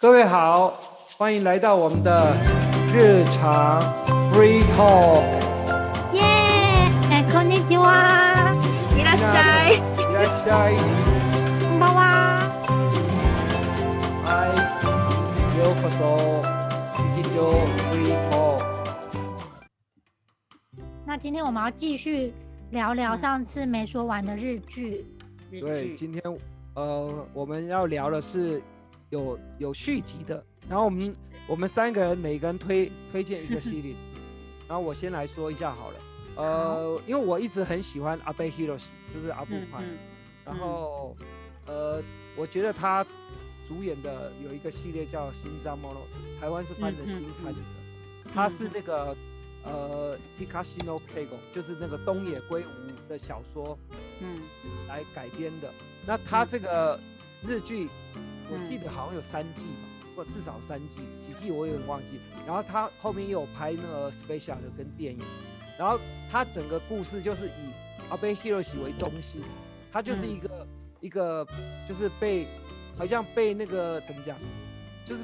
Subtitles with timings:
[0.00, 0.74] 各位好，
[1.16, 2.36] 欢迎来到我们的
[2.92, 3.80] 日常
[4.32, 5.24] free talk。
[6.12, 6.22] 耶！
[7.10, 8.54] 哎，こんにちは。
[8.96, 9.76] いらっしゃい。
[9.76, 9.80] い
[10.14, 10.76] らっしゃい。
[11.60, 12.38] こんばんは。
[14.24, 14.48] 嗨，
[15.58, 16.42] ようこそ
[17.16, 17.38] 日常
[17.90, 18.62] free talk。
[21.04, 22.34] 那今天我们要继续
[22.70, 25.06] 聊聊上次没说完的日剧。
[25.50, 26.22] 对，今天
[26.74, 28.60] 呃我们要聊的是
[29.11, 31.15] 有有续集的，然后我们
[31.47, 33.93] 我们三个人每个人推推荐一个系列，
[34.67, 35.97] 然后我先来说一下好了。
[36.37, 39.83] 呃，因为我一直很喜欢阿贝 Hiroshi，就是阿布宽，
[40.45, 41.15] 然后
[41.67, 42.01] 呃，
[42.37, 43.05] 我觉得他
[43.67, 46.05] 主演的有一个系列叫《心脏 mono》，
[46.39, 47.59] 台湾是翻成《新参者》，
[48.33, 49.15] 他是那个
[49.63, 53.77] 呃 p i k a s h i no Keigo，就是那个东野圭吾的小说，
[54.21, 54.39] 嗯，
[54.87, 55.69] 来改编的。
[56.07, 56.97] 那他这个
[57.43, 57.89] 日剧，
[58.51, 62.19] 我记得好像有三季吧，或至少三季，几季我有点忘记。
[62.45, 65.19] 然后他后面又有拍那个 special 的跟电影。
[65.79, 65.97] 然后
[66.29, 67.71] 他整个故事就是以
[68.09, 69.41] 阿贝 Hiroshi 为中心，
[69.91, 70.67] 他就是一个
[70.99, 71.47] 一个
[71.87, 72.45] 就是被
[72.97, 74.37] 好像被那个怎么讲，
[75.07, 75.23] 就是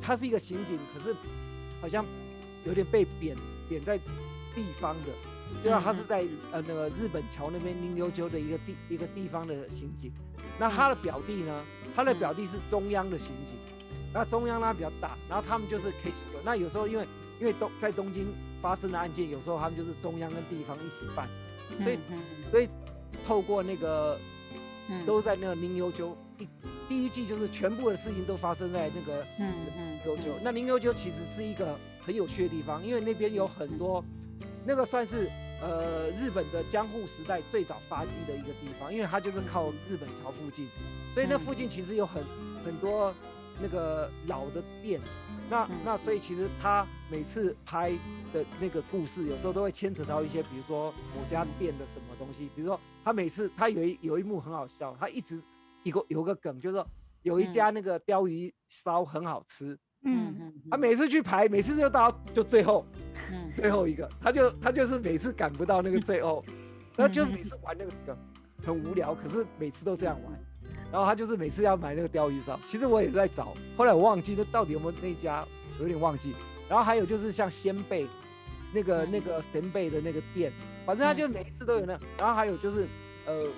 [0.00, 1.14] 他是一个刑警，可是
[1.80, 2.06] 好像
[2.64, 3.36] 有点被贬
[3.68, 3.98] 贬在
[4.54, 5.10] 地方的，
[5.60, 10.12] 对啊，他是在呃那个日本桥那边宁悠鸠的一个地一个地方的刑警。
[10.56, 13.56] 那他的表弟呢，他的表弟是中央的刑警，
[14.12, 17.06] 那中央呢比较大，然后他们就是 K 九，那有时候因为
[17.40, 18.26] 因为东在东京。
[18.64, 21.28] 发生的案件有时候他们就是中央跟地方一起办，
[21.82, 21.98] 所以
[22.50, 22.66] 所以
[23.26, 24.18] 透过那个
[25.04, 26.48] 都在那个宁幽鸠一
[26.88, 29.52] 第一季就是全部的事情都发生在那个嗯，
[30.06, 30.22] 幽鸠。
[30.42, 34.02] 那宁幽鸠其实是一个很有趣的地方，因为那边有很多
[34.64, 35.28] 那个算是
[35.64, 40.68] 呃日本的江户时代最早发迹的一个地方，因为它就是靠日本桥附近，
[41.14, 42.22] 所以那附近其实有很
[42.62, 43.14] 很多
[43.62, 45.00] 那个老的店。
[45.48, 47.90] 那那所以其实他每次拍
[48.32, 52.50] 的那个故事，有时候都会牵扯到一些，比如说某家店的什么东西。
[52.54, 55.42] 比如说他每次他有一有一幕很好笑，他一直
[55.82, 56.86] 一个有个梗，就是说
[57.22, 62.86] 有一家那个鲷鱼烧很好吃，嗯嗯，他每次去排，每次就到就最后，
[63.56, 66.42] 最后一个，他就他就是每次赶不到那个最后，
[66.96, 68.16] 然后就每次玩那个梗
[68.64, 70.32] 很无聊，可是每次都这样玩。
[70.92, 75.44] 然后他就是每次要买那个鲷鱼烧，其实我也是在找，后来我忘记那到底有没有那家，
[75.80, 76.32] 有点忘记。
[76.68, 78.06] 然后还有就是像鲜贝，
[78.72, 80.52] 那个那个鲜贝的那个店，
[80.86, 81.98] 反正他就每一次都有那。
[82.16, 82.86] 然后还有就是
[83.26, 83.48] 呃，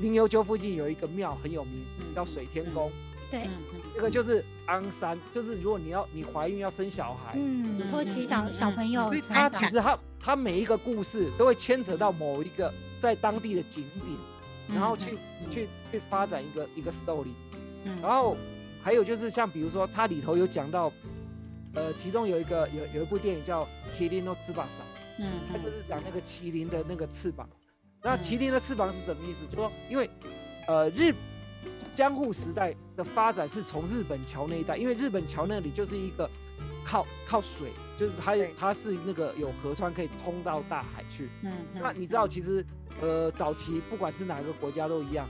[0.00, 2.92] 灵游鸠附近有一个庙很有名，叫水天宫。
[3.30, 3.48] 对，
[3.94, 9.06] 那个就是安山，就是如果你要你怀孕要生小孩，嗯，托起小小朋友。
[9.06, 14.16] 所以他其实他他每一个故事都会牵扯到某一个在当地的景点。
[14.70, 15.16] 然后去
[15.48, 17.32] 去去发展一个一个 story，
[18.02, 18.36] 然后
[18.82, 20.92] 还有就是像比如说它里头有讲到，
[21.72, 23.64] 呃，其中有一个有有一部电影叫
[23.98, 24.66] 《麒麟の翅膀》，
[25.18, 27.48] 嗯，它就是讲那个麒麟的那个翅膀。
[28.02, 29.46] 那麒麟的翅膀是什么意思？
[29.50, 30.10] 就说因为
[30.66, 31.14] 呃日
[31.98, 36.30] 江户时代的发展是从日本桥那一带，因为日本桥那里就是一个
[36.84, 41.28] 靠靠水，就是它它是那个有河川可以通到大海去。
[41.42, 42.64] 嗯，那你知道其实。
[43.00, 45.24] 呃，早期不管是哪个国家都一样，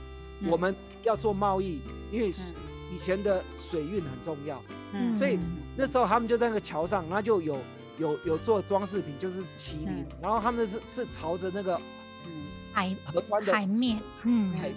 [0.49, 1.79] 我们要做贸易，
[2.11, 4.59] 因为以前的水运很重要，
[4.91, 5.37] 嗯，所以
[5.77, 7.59] 那时候他们就在那个桥上，然后就有
[7.99, 11.79] 有有做装饰品，就是麒麟，然后他们是是朝着那个
[12.25, 12.31] 嗯
[12.73, 14.51] 海河川的海面，嗯。
[14.53, 14.75] 海面，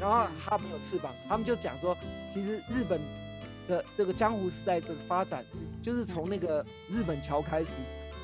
[0.00, 1.96] 然后他没有翅膀，他们就讲说，
[2.32, 2.98] 其实日本
[3.68, 5.44] 的这个江湖时代的发展，
[5.82, 7.74] 就是从那个日本桥开始，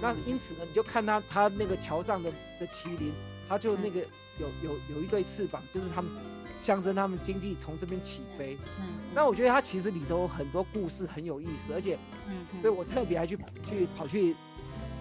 [0.00, 3.12] 那因此呢，你就看他他那个桥上的的麒麟。
[3.48, 4.00] 他就那个
[4.40, 6.10] 有有有一对翅膀，就是他们
[6.58, 8.58] 象征他们经济从这边起飞。
[8.80, 13.38] 嗯，那我觉得他其实里头很多故事很有意思，而且，嗯，所以我特别还去
[13.70, 14.34] 去跑去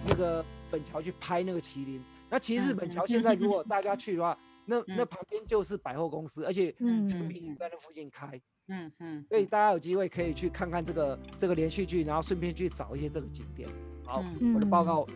[0.06, 2.00] 那个本桥去拍那个麒麟。
[2.30, 6.72] 那其实日本桥现在如果大家去的话，那那旁边就是百货公司，而且
[7.08, 8.40] 成品在那附近开。
[8.68, 13.68] 嗯嗯，所以大家有机会可以去看看这个这个连续剧，然后顺便去找一些这个景点。
[14.04, 14.22] 好，
[14.54, 15.06] 我的报告。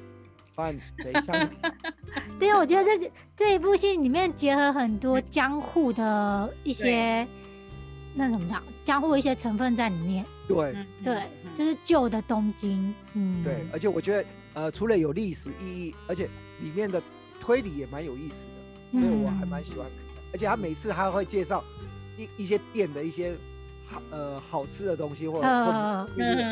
[0.53, 1.33] 饭等一下。
[2.39, 7.27] 对啊，我觉得这个这一部戏里面结合很多江户的一些
[8.17, 10.27] 那怎么讲，江户一些成分在里面。
[10.49, 10.75] 对
[11.05, 11.23] 对，
[11.55, 12.93] 就是旧的东京。
[13.15, 16.29] 嗯，对，而且我觉得呃，除了有历史意义，而且
[16.61, 17.01] 里面的
[17.39, 18.53] 推理也蛮有意思的，
[18.93, 19.87] 所以我还蛮喜欢。
[20.33, 21.63] 而且他每次他会介绍
[22.17, 23.35] 一一些店的一些
[23.87, 26.09] 好呃好吃的东西，或者或者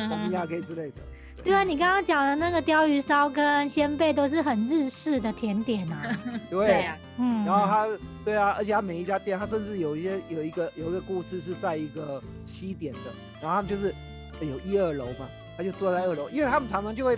[0.08, 0.96] 红鸭 K 之类的。
[1.44, 6.02] 对啊，你刚刚讲的那个鲷鱼烧跟鲜贝都是很日式的甜点啊。
[6.50, 7.86] 对啊，嗯，然后他，
[8.24, 13.94] 对啊，而且他每一家店，他甚至有一些有一个有一个故事是在一个西点的，然后他们就是
[14.40, 17.16] 有一二楼嘛，他就坐在二楼，因为他们常常就会，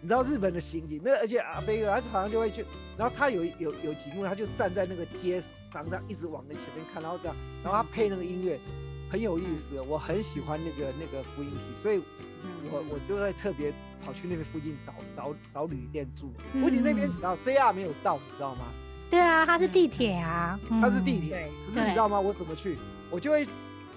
[0.00, 2.64] 你知道日本的刑警，那而且阿贝哥他好像就会去，
[2.96, 5.42] 然后他有有有几幕，他就站在那个街
[5.72, 8.58] 上，他一直往那前面看，然后这样，然后他配那个音乐，
[9.10, 12.00] 很有意思，我很喜欢那个那个福音体，所以
[12.70, 13.72] 我我就会特别
[14.04, 16.32] 跑去那边附近找找找旅店住。
[16.62, 18.66] 问题那边你知道 JR 没有到，你知道吗？
[19.10, 22.20] 对啊，它是地铁啊，它是地铁，对可是你知道吗？
[22.20, 22.78] 我怎么去？
[23.10, 23.44] 我就会，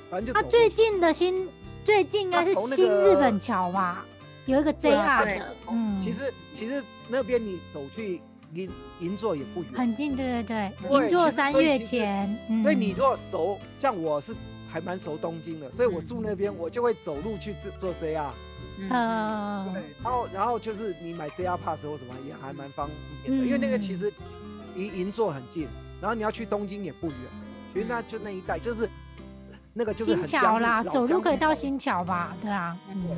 [0.09, 1.50] 反正就它走过去最近的新
[1.83, 4.06] 最近应该是新日本桥吧，
[4.46, 5.40] 有一个 JR 对。
[5.40, 8.22] 的，嗯，其实其实那边你走去
[8.54, 12.64] 银银座也不远，很近，对对对，对银座三月前，嗯。
[12.64, 14.36] 所以你如果熟，像我是
[14.70, 18.30] 还蛮熟东京的，所以我嗯住那边，我就会走路去坐坐 JR，
[18.80, 18.90] 嗯。
[18.90, 22.90] 呃对，然后然后就是你买 JR Pass 或什么也还蛮方
[23.24, 24.14] 便的，因为那个其嗯实
[24.76, 25.68] 离银座很近，
[26.02, 27.18] 然后你要去东京也不远，
[27.74, 28.90] 其实那就那一带就是
[29.74, 32.36] 那个就是新桥啦，老走路可以到新桥吧？
[32.42, 33.18] 对啊，嗯嗯，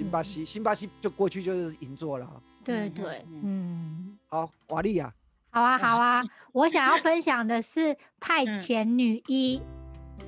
[0.00, 2.26] 新巴西，新巴西就过去就是银座了。
[2.34, 2.88] 嗯对。
[2.90, 3.42] 对，嗯。
[3.44, 4.18] 嗯。
[4.28, 5.12] 好，瓦利亚，
[5.50, 8.58] 好啊， 好啊，我想要分享的是派嗯。
[8.58, 9.60] 遣女医，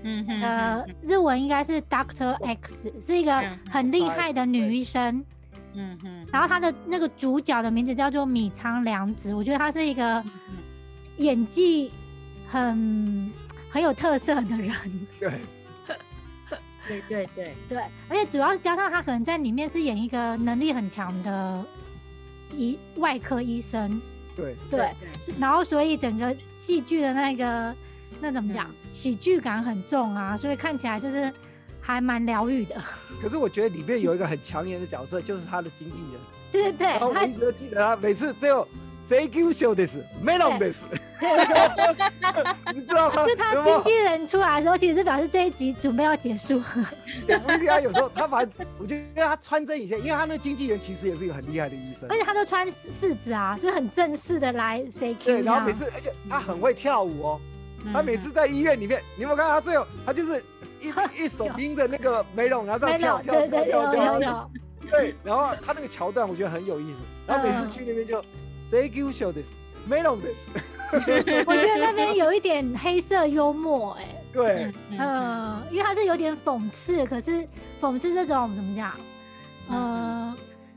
[0.02, 5.24] 嗯哼呃，日文应该是 Doctor X，是一个嗯很厉害的女医生。
[5.72, 10.30] 嗯哼，然后她的那个主角的名字叫做米仓凉子，我觉得她是一个嗯。
[11.16, 11.90] 演技
[12.46, 13.32] 很
[13.70, 14.74] 很有特色的人。
[15.18, 15.30] 对，
[16.88, 21.64] 对对对，对，而且主要是加上他可能在里面是演一个能力很强的
[22.56, 24.00] 医外科医生，
[24.36, 24.90] 对，对，
[25.38, 27.74] 然后所以整个戏剧的那个
[28.20, 31.32] 那怎么讲，嗯喜剧感很重啊，所以看起来就是
[31.80, 32.76] 还蛮疗愈的。
[33.22, 36.20] 可是我觉得里面有一个很抢眼的角色，就是他的经纪人。
[36.52, 38.68] 对对对，然后我一直都记得他每次最后
[39.12, 40.80] “say you show this melon this”，
[42.72, 43.26] 你知道吗？
[43.26, 46.62] 就他经纪人出来的时候，其实是表示这一集准备要结束。
[47.28, 52.16] 也不一定啊，有时候他反正我觉得他穿针引线，因为他那个经纪人其实也是一个很厉害的医生而。
[52.16, 57.40] 且他都穿柿子啊，就很正式的来 say Q 对，然后每次，而且他很会跳舞哦。
[57.92, 60.42] 他每次在医院里面，你有没有看到他最后，他就是
[60.80, 60.88] 一
[61.24, 64.50] 一手拎着那个梅龙，然后这没样跳跳跳跳跳有有跳。
[64.82, 68.24] 有，对，然后他那个桥段我觉得很有意思，然后每次嗯去那边就
[68.72, 69.48] say you show this
[69.86, 70.48] melon this，
[71.46, 77.46] 我觉得那边有一点黑色幽默，哎，对，嗯，因为他是有点讽刺，可是
[77.78, 78.94] 讽刺这种怎么讲，
[79.68, 80.34] 呃，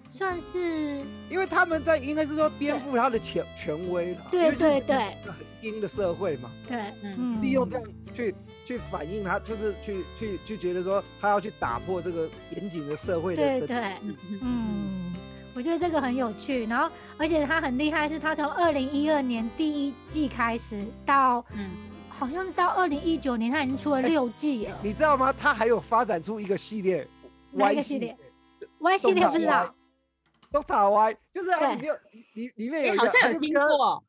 [0.09, 1.00] 算是
[1.30, 12.27] 因为他们在应该是说颠覆他的权权威了，对对对很阴的社会嘛，对，嗯嗯，利用这样去去反映他，就是去去去觉得说他要去打破这个
[12.57, 13.77] 严谨的社会的对对
[14.41, 15.04] 嗯，
[15.55, 21.71] 我觉得这个很有趣，然后而且他很厉害，是他从二零一二年第一季开始到嗯
[22.09, 24.77] 好像是到二零一九年，他已经出了六季了。
[24.83, 25.31] 你知道吗？
[25.31, 27.07] 他还有发展出一个系列
[27.51, 28.17] 哪一 Y 个系列
[28.79, 29.75] Y 系列不知道
[30.51, 31.99] ，，Doctor Y，就是啊，你里面
[32.33, 34.03] 里里面有哎，一个，好像有听他就是跟过，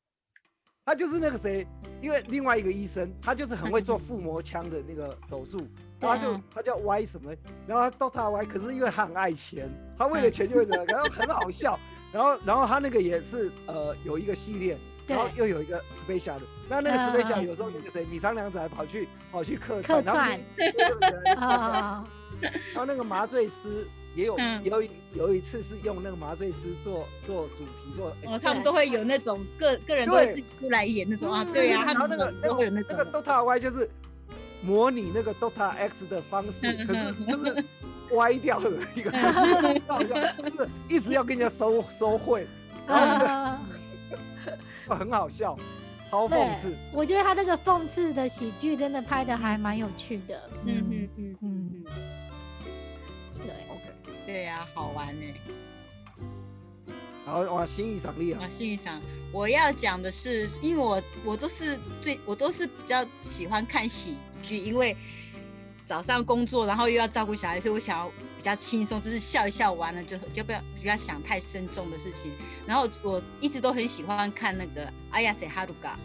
[0.84, 1.66] 他就是那个谁，
[2.02, 5.64] 因为另外一个医生，他就是很会做腹膜腔的那个手术，
[6.00, 7.32] 然后他就嗯他叫歪什么，
[7.66, 11.78] 然后他 Doctor Y，可是因为他很爱钱，他为了钱就会这样，然后很好笑，
[12.12, 14.76] 然后然后他那个也是呃有一个系列，
[15.06, 17.46] 然后又有一个 special 的，那那个嗯 special 嗯。
[17.46, 22.04] 有时候那个谁米仓凉子还跑去跑去客客串，他们串然啊，
[22.76, 24.62] 后那个麻醉师也有嗯。
[24.64, 33.88] 有一有一次是用那个麻醉师做做主题做哦，他们都会有那种个个人都会自己出来演那种啊，嗯对呀，然后那个那个那那个种，Dota Y 就是
[34.66, 37.64] 模拟那个 Dota X 的方式，可是就是
[38.12, 39.10] 歪掉的 一个，
[40.42, 42.46] 就是一直要跟人家收收贿，
[42.86, 43.60] 然后那个啊
[44.88, 45.56] 很好笑，
[46.10, 46.74] 超讽刺。
[46.92, 50.50] 我觉得他这个讽刺的喜剧真的拍的还蛮有趣的。
[50.64, 51.84] 嗯嗯嗯嗯嗯，
[53.38, 53.82] 对，OK，
[54.26, 55.26] 对呀，好玩呢。
[57.24, 58.40] 然后哇，新意赏力啊。
[58.44, 59.00] 啊，，幸运赏，
[59.32, 64.96] 我要讲的是，因为我我都是最我都是比较喜欢看喜剧，因为
[65.84, 72.30] 早上工作，然后又要照顾小孩，所以我想要比较轻松，就是笑一笑完了就就不要不要想太深重的事情。
[72.66, 75.98] 然后我一直都很喜欢看那个阿亚塞哈鲁嘎，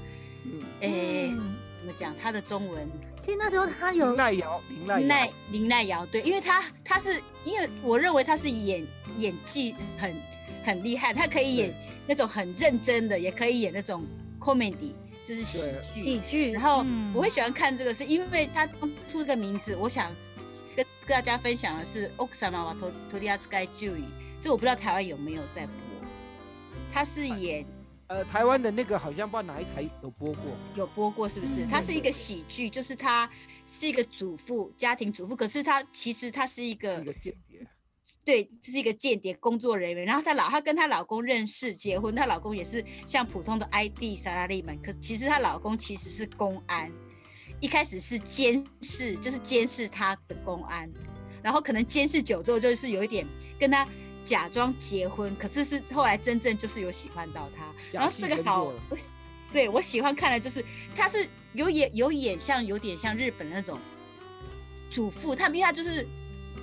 [0.45, 1.55] 嗯，诶、嗯。
[1.81, 2.15] 怎么讲？
[2.15, 2.87] 他的中文？
[3.19, 8.85] 其实那时候他有林奈瑶，林奈林奈瑶，林奈瑶，对，因为他他是因为我认为他是演
[9.17, 10.15] 演技很
[10.63, 11.73] 很厉害，他可以演
[12.05, 14.05] 那种很认真的，也可以演那种
[14.39, 14.93] comedy，
[15.31, 15.61] 就是喜
[15.93, 16.03] 剧。
[16.03, 20.11] 喜剧，然后嗯我会喜欢看这个，是因为他当初这个名字，我想
[20.75, 24.03] 跟跟大家分享的是《奥克萨玛瓦托托利亚斯盖注意》，
[24.41, 25.75] 这我不知道台湾有没有在播。
[26.91, 27.65] 他是演
[28.07, 30.43] 呃，台湾的那个好像不知道哪一台有播过，
[30.75, 31.63] 有播过是不是？
[31.63, 33.29] 嗯它是一个喜剧，就是她
[33.63, 37.65] 是一个主妇，家庭主妇，可是她其实她是一个一个间谍。
[38.23, 40.05] 对，是一个间谍工作人员。
[40.05, 46.91] 然后她老她跟她老公认识结婚，她老公也是像普通的 ID 萨拉利们，可其实她老公其实是公安，
[47.59, 50.91] 一开始是监视，就是监视她的公安，
[51.41, 53.27] 然后可能监视久之后，就是有一点
[53.59, 53.87] 跟她
[54.23, 59.09] 假装结婚，可是是后来真正就是有喜欢到她，然后这个好，我喜
[59.51, 60.63] 对我喜欢看的就是
[60.95, 63.79] 她是有眼有眼像有点像日本那种
[64.89, 66.07] 主妇，他们因为她就是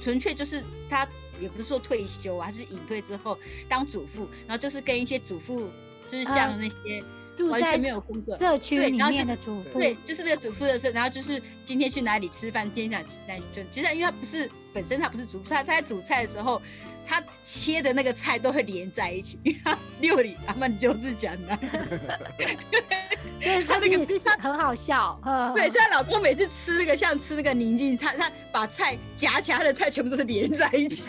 [0.01, 1.07] 纯粹就是她
[1.41, 5.71] 也不是说退休啊，就是隐退之后当主妇，然后就是跟一些主妇，
[6.09, 7.03] 就是像啊那些
[7.47, 8.37] 完全没有工作。
[8.37, 13.63] 社区里面的主妇，对，就是那个主妇的事，然后就是今天去哪里吃饭，今天想去哪里就。
[13.71, 16.61] 其实因为他不是本身他不是主菜，他他在煮菜的时候，
[17.07, 19.39] 他切的那个菜都会连在一起。
[19.45, 21.59] 因为他六里阿曼就是讲的，
[23.41, 31.07] 对，她那个他那个是很好笑， 嗯对，所以她老公每次吃那个像吃那个宁静菜，他把菜夹起来，他的菜全部都是连在一起。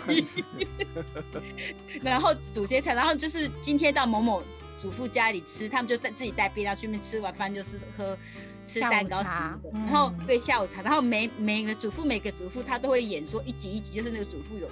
[2.02, 4.44] 然后煮些菜，然后就是今天到某某
[4.78, 8.18] 祖父家里吃，他们就带自己带便当去那边吃完饭就是喝
[8.64, 9.86] 吃蛋糕什么的，嗯。
[9.86, 14.70] 然后对下午茶，然后每每个祖父每个祖父他都会演说一集一集，就是那个祖父有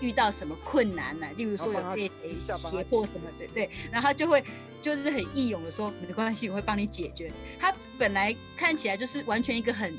[0.00, 4.42] 遇到什么困难呢、例如说有被胁迫什么的，对，然后他就会
[4.80, 7.32] 就是很义勇的说没关系，我会帮你解决。
[7.58, 9.92] 他本来看起来就是完全一个很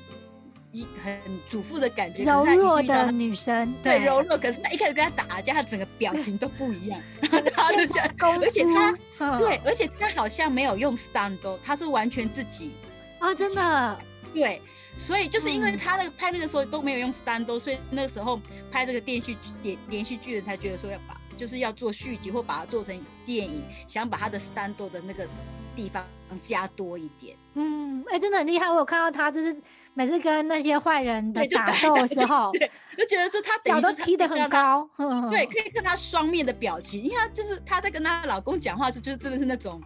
[0.72, 8.10] 一很主妇的感觉，可柔弱遇到的女生，对柔弱，可是他一开始跟他打架，他整个表情都不一样， 然后他就这样，
[8.42, 12.72] 而且他嗯对，而且他好像没有用 stand，他是完全自己
[13.20, 14.00] 啊，真的，
[14.34, 14.62] 对，
[15.00, 18.40] 所以就是因为嗯他那个拍那个时候都没有用 stand，所以那个时候
[18.70, 22.94] 拍这个电视剧连连续剧的才觉得说要把就是要做续集或把它做成
[23.26, 25.26] 电影，想把他的 stand 的那个
[25.74, 26.06] 地方
[26.38, 27.36] 加多一点。
[27.54, 29.56] 嗯，哎，真的很厉害，我有看到他就是
[29.94, 39.82] 每次跟那些坏人的打打斗的时候，对，就觉得说他等脚都踢得很高，嗯对，，可以看他双面的表情，因为他就是他在跟她老公讲话的时候，就是真的是那种，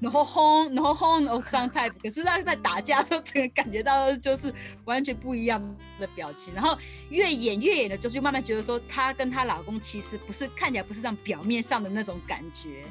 [0.00, 4.52] 然后轰，然后轰，然后上 type，可是她在打架的时候，整个感觉到就是
[4.84, 5.62] 完全不一样
[6.00, 6.76] 的表情，然后
[7.08, 12.82] 越演越演的就就慢慢觉得说，她跟她老公其实不是看起来不是这样表面上的那种感觉。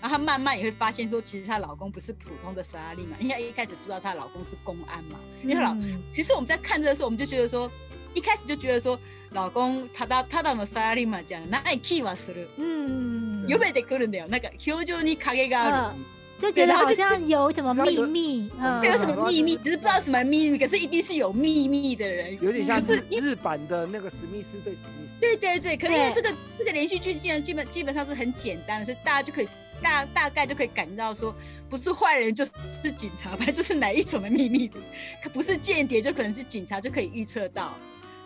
[0.00, 7.68] 然后她慢慢也会发现说，其实她老公不是普通的萨拉利嘛，因为她一开始不知道她老公是公安嘛，因为她老嗯其实我们在看这个时候，我们就觉得说，
[8.14, 8.96] 一开始就觉得说，
[9.30, 12.46] 老公他だただのサラリーマンじゃない気はする。
[12.56, 14.28] 嗯，読めてくるんだよ。
[14.28, 15.98] なんか表情に影がある。
[16.39, 22.37] 就觉得好像有什么秘密， 嗯没有什么秘密，只是不知道什么秘密，可是一定是有秘密的人。
[22.41, 25.11] 有点像是日日版的那个史密斯对史密斯。
[25.19, 29.47] 对对对，可是因为这个这个连续剧基本基本基本上是很简单的，所以大家就可以
[29.81, 31.35] 大大概就可以感觉到说，
[31.67, 32.51] 不是坏人就是
[32.83, 34.77] 是警察，反正就是哪一种的秘密的，
[35.23, 37.73] 可不是间谍就可能是警察，就可以预测到。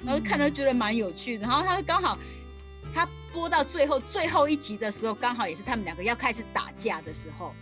[0.04, 2.18] 然后看了觉得蛮有趣的，然后他刚好
[2.94, 7.54] 他播到最后最后一集的时候，刚好也是他们两个要开始打架的时候。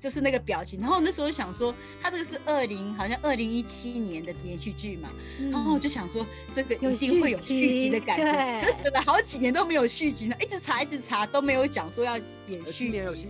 [0.00, 8.60] 就是那个表情，然后那时候想说，他这个是二零好像二零一七年的连续剧嘛，嗯然后我就想说，这个一定会有续续集的感觉。
[8.60, 13.28] 可是等了好几年都没有续集呢，一直查一直查都没有讲说要演续集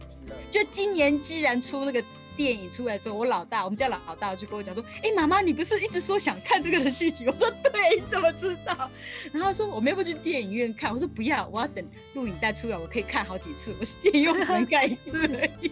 [0.51, 2.03] 就今年既然出那个
[2.37, 8.89] 电影出来之后，我老大，我们家老大就跟我讲说：“哎、妈妈，你不是一直说想看这个的续集？”我说：“对，你怎么知道？”
[9.33, 11.85] 然后他说：“我们要不去电影院看？”我说：“不要，我要等
[12.15, 13.75] 录影带出来，我可以看好几次。
[13.81, 15.71] 我是电影院只能看一次而已。”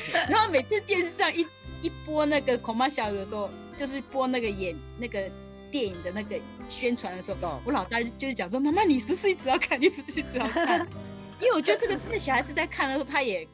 [0.28, 1.46] 然后每次电视上一
[1.82, 5.30] 一播那个恐怕小的时候，就是播那个演那个
[5.70, 10.86] 电影的那个宣传的时候，哦我老大就是讲说：“妈妈，你不是一直要看，你不是一直要看。
[11.40, 13.46] ”因为我觉得这个字小孩子在看的时候，他也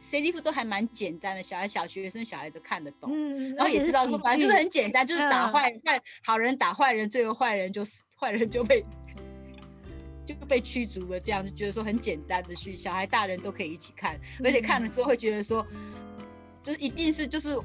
[0.00, 8.82] C D F 都还蛮简单的，小孩小学生小孩子看得懂，嗯，然后也知道说反正就是很简单，就是打坏坏坏好人打坏人，最后坏人就是坏人就被
[10.25, 15.65] 就被驱逐了，这样就觉得说很简单的剧，小孩大人都可以一起看，而且看了之后会觉得说，
[16.61, 17.57] 就是一定是就是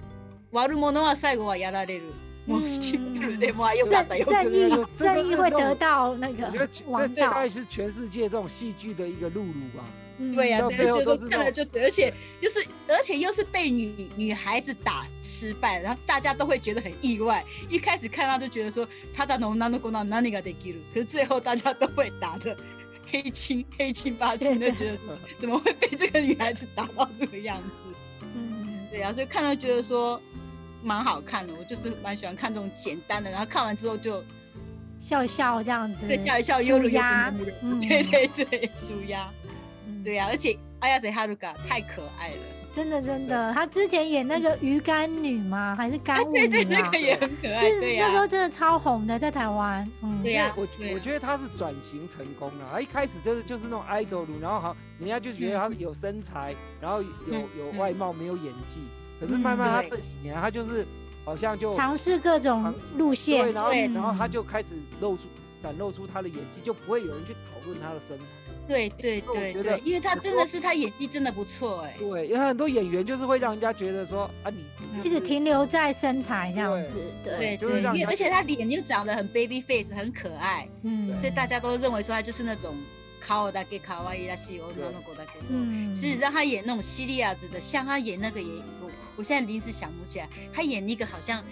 [0.53, 2.05] 悪者は最後はやられる。
[2.47, 9.83] もうシンプルでもうあよかったよかった正义这个正义会是那种得到那个我觉得这王道这大概，是全世界这种戏剧的一个露露吧。
[10.22, 17.44] 嗯对呀、到对，就是是看了就对，而且就是而且又是被女女孩子打失败，然后大家都会觉得很意外。
[17.70, 22.56] 一开始看到就觉得说他的农男的功能哪里个得给可是最后大家都会打的
[23.10, 24.98] 黑青黑青八青的，觉得
[25.40, 27.96] 怎么会被这个女孩子打到这个样子？
[28.36, 30.22] 嗯，对啊，所以看到觉得说
[30.84, 34.22] 蛮好看的，我就是蛮喜欢看这种简单的，然后看完之后就
[35.00, 36.90] 笑一笑这样子，对笑一笑，悠悠
[37.80, 39.32] 对对对， 舒压。
[40.00, 42.38] 嗯对呀、而且阿亚谁哈鲁嘎太可爱了。
[42.74, 45.76] 真的真的，她之前演那个鱼干女吗？
[45.76, 47.00] 还是干物女对对，那啊个？
[47.00, 49.90] 也很可爱，是对呀、那时候真的超红的，在台湾。
[50.02, 52.70] 嗯，对呀我我觉得他是转型成功了。
[52.72, 58.80] 他一开始就是就是那种 idol，然后好，人家就觉得他有身材，然后有嗯有嗯外貌，没有演技。
[59.20, 60.86] 可是嗯慢慢他这几年，他就是
[61.26, 63.52] 好像就尝试各种尝路对，线。
[63.52, 65.24] 然后对然后他就开始露出
[65.62, 68.24] 展露出他的演技，就不会有人去讨论他的身材。
[68.70, 82.76] 对对对对，因为他真的是他演技真的不错哎、对，有很多演员就是会让人家觉得说啊，你嗯一直停留在身材这样子，对，对就是对，让人家因为而且他脸又长得很 baby face，很可爱，嗯，所以大家都认为说他就是那种
[83.20, 85.32] 卡瓦达给卡哇伊拉西欧那种狗的给。
[85.50, 88.48] 嗯，其实让他演那种西利亚子的，像他演那个也，
[88.82, 91.44] 我我现在临时想不起来，他演那个好像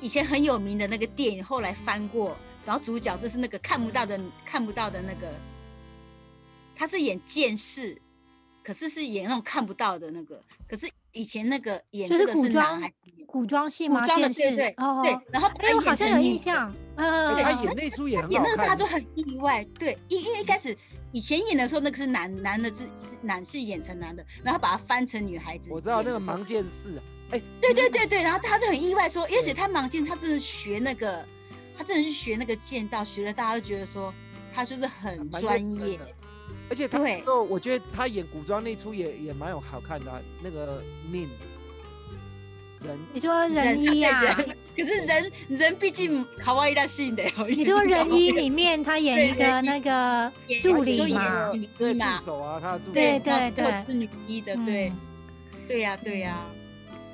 [0.00, 5.30] 以前很有名的那个电影，后来翻过，然后主角就是那个看不到的看不到的那个，
[6.80, 7.94] 他是演剑士，
[8.64, 14.00] 可是是演那种看不到的那个，可是以前那个演就这个是是古装男孩子演古装戏吗？
[14.00, 18.86] 古装的，对对哦，对，然后他我好像有印象，嗯，对他嗯演那出也很演那个他就。
[18.86, 20.74] 很意外，对，因因为一开始
[21.12, 25.70] 以前演的时候，那个是男男的是是男是演成男的，然后把它翻成女孩子。
[25.70, 26.42] 我知道那个盲。
[26.42, 31.28] 剑士啊，哎，对对对对，然后他就很意外说，也许他盲剑，他真的学那个，
[31.76, 34.14] 他真的是学那个剑道，学了大家都觉得说
[34.54, 36.00] 他就是很专业。
[36.68, 37.18] 而且他对。
[37.18, 41.28] 那时候我觉得他演古装那出也也蛮有好看的啊、那个命。
[42.82, 42.98] 人。
[43.12, 44.22] 你说人一啊？
[44.22, 44.34] 人
[44.74, 51.52] 可是人人毕竟卡哇伊大性的，你说人一里面他演一个那个助理嘛？
[51.52, 52.16] 女对嘛？
[52.18, 52.92] 助，手啊，他的助理。
[52.94, 54.88] 对对对是女一的，对。
[54.88, 54.96] 嗯。
[55.68, 56.38] 对呀对呀，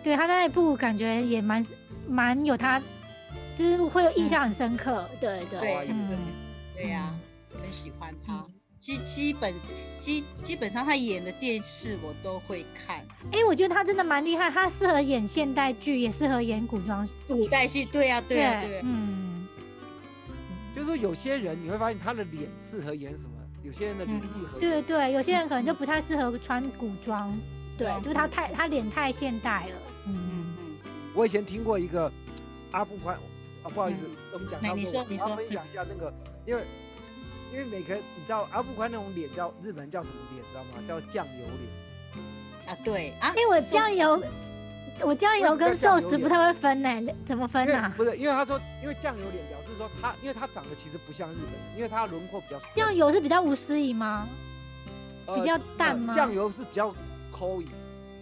[0.05, 1.66] 对他那一部感觉也蛮
[2.09, 2.81] 蛮有他，
[3.57, 5.05] 就是会有印象很深刻。
[5.21, 5.61] 对对。
[6.76, 7.12] 对呀，
[7.52, 8.35] 我很喜欢他。
[8.35, 8.56] 嗯。
[8.87, 9.52] 基基本
[9.99, 17.05] 基基本上他演的电视我都会看，哎，我觉得他真的蛮厉害，他适合演现代剧，也适合演古装。
[17.26, 19.49] 古代戏，对呀对呀对呀，嗯，
[20.73, 23.31] 就是说有些人你会发现他的脸适合演什么，
[23.64, 27.37] 有些人的脸嗯适合对对对，有些人可能就不太适合穿古装，
[27.76, 29.75] 对，嗯就是他太他脸太现代了。
[30.06, 30.15] 嗯。
[30.15, 32.13] 嗯嗯，我以前听过一个
[32.71, 33.17] 阿布宽，
[33.65, 36.15] 啊不好意思嗯，我们讲那你说你说我要分享一下那个，
[36.47, 36.63] 因为
[37.52, 40.82] 因为每个你知道阿布宽那种脸叫日本人叫什么脸，你知道吗？
[40.87, 41.87] 叫酱油脸。
[42.69, 44.21] 啊对啊，哎，我酱油，
[45.02, 47.93] 我酱油跟寿司不太会分呢，怎么分因为啊？
[47.97, 54.28] 不是，因为他说，因为酱油脸表示说他，因为他长得其实不像日本人，因为他轮廓比较深酱油是比较无私仪吗？
[55.26, 56.13] 呃比较淡呃吗？
[56.13, 56.93] 酱油是比较
[57.30, 57.69] 抠影，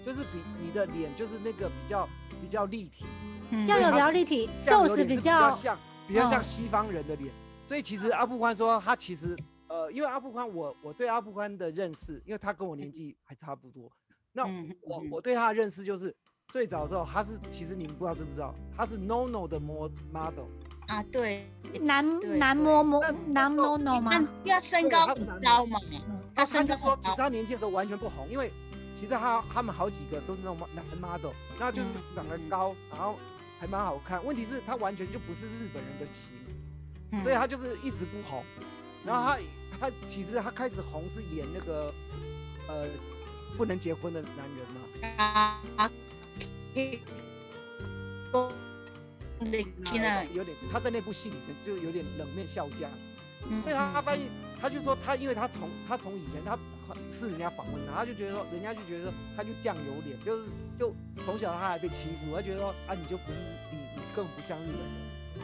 [0.04, 2.08] 就是比你的脸就是那个比较
[2.42, 3.06] 比较立体，
[3.50, 7.30] 嗯酱油比较立体，寿司比较像比较像嗯西方人的脸，
[7.66, 9.36] 所以其实阿布宽说他其实
[9.68, 13.90] 呃，因为阿布宽我我对阿布宽的认识，因为他跟我年纪还差不多，
[14.32, 14.44] 那
[14.82, 16.14] 我我对他的认识就是
[16.48, 20.46] 最早的时候他是其实你们不知道知不知道，他是 NONO 的 mo- model。
[20.86, 21.50] 啊对，
[21.80, 22.04] 男
[22.38, 22.64] 男对。
[22.66, 24.10] 模模男 mono 吗？
[24.12, 24.28] 那？
[24.44, 25.06] 要身高
[25.42, 25.80] 高嘛，
[26.34, 28.52] 他他身高高其实，他年轻的时候完全不红，因为
[28.94, 33.16] 其实他他们好几个都是那种男 model，那就是嗯长得高，然后
[33.58, 34.22] 还蛮好看。
[34.22, 36.43] 问题是，他完全就不是日本人的型，嗯
[37.22, 38.44] 所以他就是一直不红。
[39.04, 39.34] 然后
[39.78, 41.92] 他他其实他开始红是演那个
[42.68, 42.86] 呃
[43.56, 44.80] 不能结婚的男人嘛，
[50.32, 52.90] 有点他在那部戏里面就有点冷面笑匠。
[53.46, 54.24] 嗯因为他他发现，
[54.58, 56.58] 他就说他，因为他从他从以前他
[57.10, 60.44] 是人家访问他，他就觉得说，人家就觉得说他就酱油脸，就是
[60.78, 60.94] 就
[61.26, 63.38] 从小他还被欺负，他觉得说啊你就不是
[63.70, 64.88] 你你更不像日本人，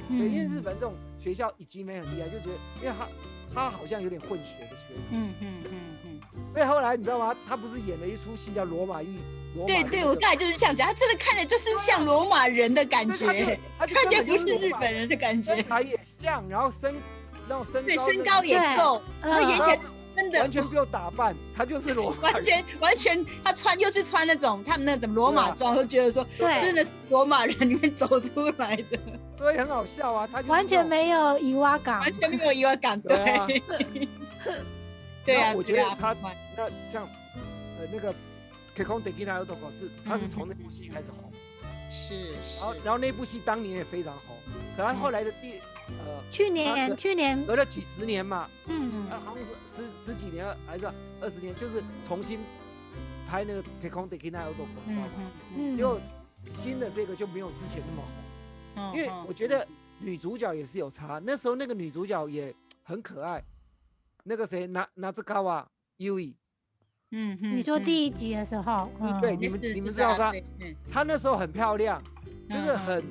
[0.08, 3.06] 对，因为日嗯本这种学校已经没很厉害，就觉得因为他
[3.54, 5.70] 他好像有点混血的学历，嗯嗯嗯
[6.04, 6.20] 嗯，
[6.54, 7.34] 所以后来你知道吗？
[7.46, 9.08] 他不是演了一出戏叫《罗马浴》，
[9.66, 15.54] 对对，我刚才就是这样讲，他真的看着就是像罗马人的感觉，他就看起来不是日本人的感觉。
[15.56, 16.94] 身，材也像，然后身
[17.48, 19.80] 那种身对，身高也够，然后嗯眼前
[20.16, 22.44] 真的完全不用打扮，他就是罗马完。
[22.44, 26.60] 全完全，他穿又是穿那种他们那种罗马装，都觉得说对。
[26.60, 28.98] 真的是罗马人里面走出来的，
[29.40, 32.00] 所以很好笑啊，他就完全没有伊瓦港。
[32.00, 32.20] 完。
[32.20, 33.46] 全没有意外感，对啊。
[33.46, 33.62] 对，
[35.24, 36.14] 对啊，我觉得他
[36.54, 38.12] 那像呃那个
[38.74, 41.32] k k o n d e k i n a y o t 是他是嗯从那部戏开始红，
[41.90, 44.36] 是然后是，然后那部戏当年也非常红，
[44.76, 45.54] 可他后来的第
[45.88, 50.84] 呃去年去年，隔了几十年嘛，嗯，啊好像是十十几年还是
[51.22, 52.40] 二十年，就是重新
[53.26, 55.30] 拍那个 k k o n d e k i n a y o t 嗯嗯。
[55.56, 55.76] 嗯。
[55.78, 55.98] 结果
[56.44, 58.29] 新的这个就没有之前那么红。
[58.76, 59.66] 嗯，因为嗯我觉得
[59.98, 63.42] 女主角也是有差，那时候那个女主角也很可爱，
[64.24, 66.36] 那个谁拿拿着高啊 U E，
[67.10, 69.20] 嗯嗯，你说嗯第一集的时候，嗯。
[69.20, 72.02] 对你们你们知道他对嗯她那时候很漂亮，
[72.48, 72.78] 就是嗯。
[72.78, 73.04] 很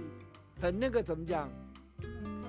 [0.61, 1.49] 很那个怎么讲，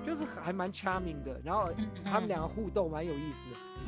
[0.05, 1.39] 就是还蛮 charming 的。
[1.43, 3.45] 然后嗯他们两个互动蛮有意思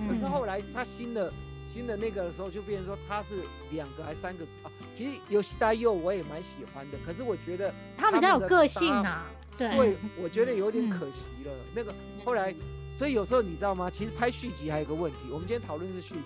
[0.08, 1.32] 可是后来她新的
[1.74, 3.34] 新的那个的时候，就变成说他是
[3.72, 4.70] 两个还三个啊。
[4.94, 9.26] 其实游戏大佑我也蛮喜欢的，可是我觉得他比较有个性啊，
[9.58, 11.52] 对，对，我觉得有点嗯可惜了。
[11.74, 11.92] 那个
[12.24, 12.54] 后来，
[12.96, 13.90] 所以有时候你知道吗？
[13.90, 16.22] 其实拍续集还有个问题，我们今天讨论是续集，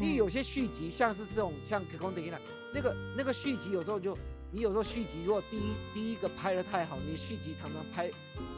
[0.00, 2.36] 因为嗯有些续集像是这种像《可空德伊娜》
[2.72, 4.16] 那个那个续集，有时候就
[4.50, 8.10] 你有时候续集如果第一第一个拍的太好，你续集常常拍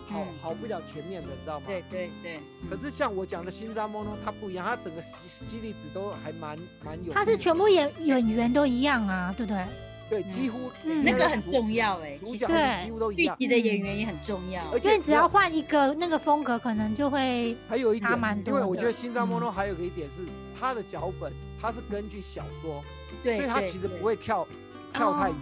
[0.09, 0.27] 好嗯。
[0.41, 1.67] 好不了前面的，你知道吗？
[1.67, 7.13] 对对对，可是像我讲的《新扎莫诺》，它不一样，它整个犀犀利子都还蛮蛮有。
[7.13, 9.65] 他是全部演演员都一样啊，对不对？
[10.11, 11.03] 对，几乎嗯。
[11.03, 12.85] 那个很重要哎，主角其实对。
[12.85, 13.37] 几乎都一样。
[13.39, 18.67] 剧集的演员也很重要，而且只要换一个那个风格，可能就会还有一点差蛮，因多的。
[18.67, 19.55] 为我觉得《新扎莫诺》嗯。
[19.55, 20.27] 还有一个一点是，
[20.59, 22.85] 它的脚本它是根据小说，
[23.23, 24.47] 对，所以它其实不会跳
[24.93, 25.39] 跳太远。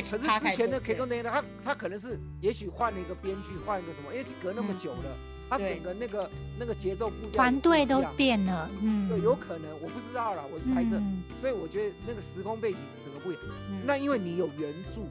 [0.00, 5.16] 可是之前的多 K 空德他他可能是也许换了一个编剧，换一个什么，因为隔那么嗯久了，
[5.50, 10.96] 他整个那个那个节奏步调团队都变了，嗯，对，有可能我不知道啦，我是猜测。
[10.96, 11.22] 嗯。
[11.38, 13.42] 所以我觉得那个时空背景整个不一样。
[13.70, 13.82] 嗯。
[13.86, 15.02] 那因为你有原著，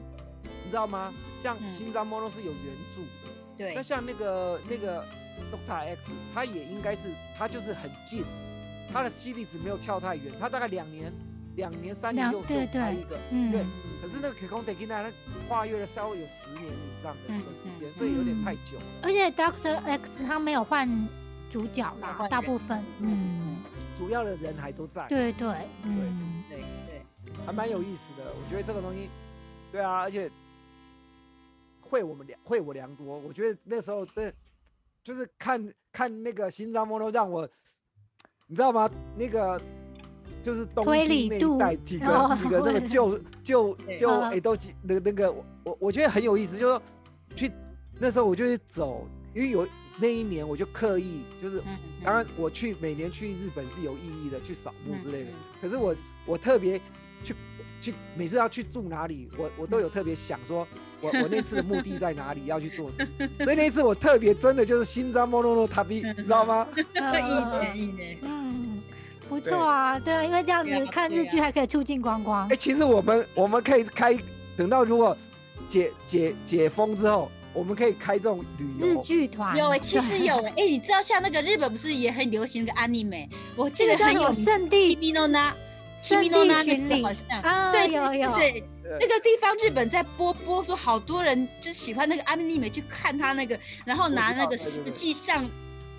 [0.64, 1.12] 你知道吗？
[1.42, 1.70] 像嗯。
[1.72, 3.74] 新扎莫诺是有原著的，对。
[3.74, 5.04] 那像那个那个
[5.52, 8.24] Doctor X，他也应该是他就是很近，
[8.92, 11.12] 他的吸力值没有跳太远，他大概两年
[11.56, 13.64] 两年三年就就两对对拍一个，嗯对。
[14.00, 15.12] 可是那个 e k i n a 他
[15.48, 18.84] 跨越了稍微有十年以上的这个时间，嗯所以有点太久了。
[19.02, 20.88] 而且 Doctor X 他没有换
[21.50, 23.56] 主角啦，没有换人大部分，嗯，
[23.96, 25.48] 主要的人还都在，对对，
[25.84, 28.24] 嗯，对对，还蛮有意思的。
[28.24, 29.08] 我觉得这个东西，
[29.70, 30.30] 对啊，而且
[31.80, 33.18] 会我们良会我良多。
[33.18, 34.32] 我觉得那时候的，
[35.04, 37.48] 就是看看那个新扎莫诺，让我，
[38.46, 38.90] 你知道吗？
[39.16, 39.60] 那个
[40.42, 46.82] 就是东推京那一带几个、哦几个那个会 旧旧对旧嗯诶都几那个那个我我我觉得很有意思，就是说
[47.36, 47.52] 去
[47.98, 49.66] 那时候我就去走，因为有
[49.98, 51.58] 那一年我就刻意就是。
[51.66, 55.30] 嗯，当然，我去每年去日本是有意义的，去扫墓嗯之类的。
[55.30, 55.94] 嗯可是我
[56.26, 56.80] 我特别
[57.22, 57.34] 去
[57.80, 60.66] 去每次要去住哪里，我我都有特别想说，
[61.00, 63.28] 我我那次的目的在哪里，要去做什么。
[63.44, 66.66] 所以那一次我特别真的就是新扎莫诺诺塔比，你知道吗？
[66.74, 68.61] 一呃年一年，嗯，
[69.32, 70.12] 不错啊，对。
[70.14, 72.46] 啊，因为这样子看日剧还可以促进观光。
[72.48, 74.16] 哎、，其实我们我们可以开，
[74.56, 75.16] 等到如果
[75.70, 78.86] 解解解封之后，我们可以开这种旅游。
[78.86, 79.02] 日游。
[79.02, 79.56] 剧团。
[79.56, 83.28] 有哎，其实有哎，哎，你知道像那个日本不是也很流行那个 anime？
[83.56, 85.52] 我记得很有名圣地 Na。
[86.02, 86.94] 圣 Kimi no 地 Na 巡礼。
[86.94, 87.40] 那个好像。
[87.40, 95.48] 啊，对有有，对，呃那个地方日本在播播说，好多人就喜欢那个 anime 去看他那个，然后拿那个实际上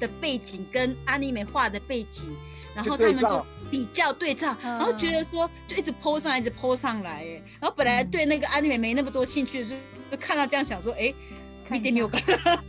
[0.01, 2.27] 的背景跟 anime 画的背景，
[2.75, 3.45] 然后他们就去对照。
[3.71, 8.11] 比较对照，然后觉得说就一直 PO 上来，一直 PO 上来，哎，然后本来嗯。
[8.11, 9.75] 对那个 anime 没那么多兴趣，就
[10.11, 11.11] 就看到这样想说，哎，
[11.67, 12.59] 看一一点没有下看，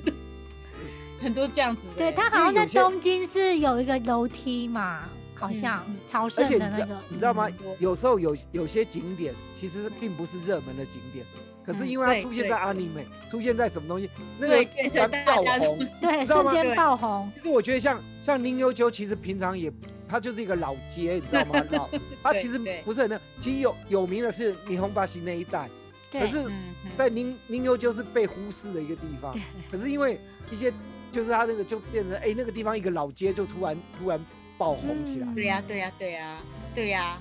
[1.21, 5.01] 很多这样子的，对哎他好像在东京是有一个楼梯嘛，
[5.35, 5.97] 好像嗯。
[6.09, 7.49] 朝而且你知道圣的那个，你知道吗？
[7.51, 7.77] 嗯？
[7.81, 11.27] 有时候有有些景点其实并不是热门的景点，
[11.67, 15.79] 可是嗯因为它出现在 anime，出现在什么东西，那对个对对大突然爆红。
[16.01, 19.71] 对，瞬间爆红，其实我觉得像像 ninh 悠鸠，其实平常也
[20.09, 21.65] 它就是一个老街，你知道吗？
[21.71, 21.89] 老
[22.23, 25.69] 它其实不是很那，其实有有名的是霓虹巴西那一带，
[26.13, 26.51] 可，是
[26.97, 29.37] 在 ninh ninh 悠鸠是被忽视的一个地方。
[29.71, 30.73] 可是因为一些
[31.11, 34.25] 就是它那个就变成哎、那个地方一个老街就突然突然
[34.59, 35.27] 爆红起来。
[35.27, 35.35] 嗯。
[35.35, 36.39] 对呀对呀对呀
[36.75, 37.19] 对呀，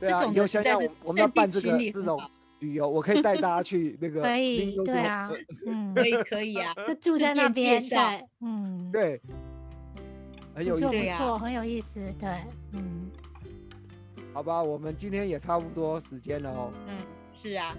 [0.00, 2.20] 对啊，这种以后的实在是想想我我们要办这个这种
[2.60, 5.30] 旅游，我可以带大家去那个可以，对啊，
[5.66, 7.80] 嗯，可以可以啊，就住在那边，
[8.40, 9.20] 嗯，对，
[10.54, 10.86] 很有意思。
[10.86, 12.28] 不错，很有意思，对，
[12.72, 13.10] 嗯，
[14.32, 16.72] 好吧，我们今天也差不多时间了哦。
[16.86, 16.96] 嗯，
[17.42, 17.76] 是啊，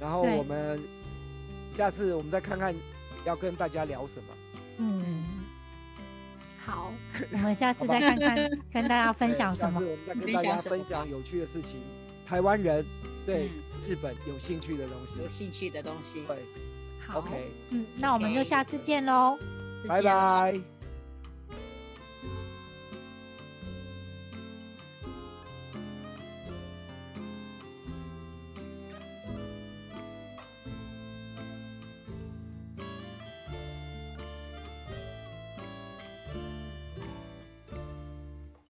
[0.00, 0.80] 然后我们
[1.76, 2.74] 下次我们再看看
[3.24, 4.26] 要跟大家聊什么。
[4.78, 5.24] 嗯，
[6.64, 6.92] 好，
[7.32, 8.36] 我们下次再看看，
[8.72, 9.84] 跟大家分享什么下次。
[9.86, 11.80] 我们再跟大家分享有趣的事情，
[12.26, 12.84] 台湾人
[13.26, 13.50] 对嗯
[13.88, 15.44] 日本有兴趣的东西有西。
[15.44, 16.24] 兴趣的东西。
[16.26, 16.36] 对
[17.10, 19.36] 好，OK，嗯，那我们就下次见喽。
[19.82, 20.69] 再拜拜。